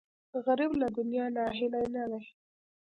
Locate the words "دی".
2.09-2.21